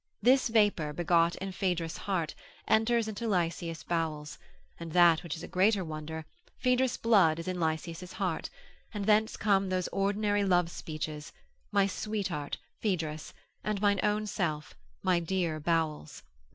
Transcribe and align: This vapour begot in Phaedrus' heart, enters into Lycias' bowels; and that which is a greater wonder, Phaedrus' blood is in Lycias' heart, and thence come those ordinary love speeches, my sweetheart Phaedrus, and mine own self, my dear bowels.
This 0.19 0.47
vapour 0.47 0.93
begot 0.93 1.35
in 1.35 1.51
Phaedrus' 1.51 1.95
heart, 1.97 2.33
enters 2.67 3.07
into 3.07 3.27
Lycias' 3.27 3.83
bowels; 3.83 4.39
and 4.79 4.93
that 4.93 5.21
which 5.21 5.35
is 5.35 5.43
a 5.43 5.47
greater 5.47 5.85
wonder, 5.85 6.25
Phaedrus' 6.57 6.97
blood 6.97 7.37
is 7.37 7.47
in 7.47 7.59
Lycias' 7.59 8.13
heart, 8.13 8.49
and 8.95 9.05
thence 9.05 9.37
come 9.37 9.69
those 9.69 9.87
ordinary 9.89 10.43
love 10.43 10.71
speeches, 10.71 11.31
my 11.71 11.85
sweetheart 11.85 12.57
Phaedrus, 12.79 13.31
and 13.63 13.79
mine 13.79 13.99
own 14.01 14.25
self, 14.25 14.73
my 15.03 15.19
dear 15.19 15.59
bowels. 15.59 16.23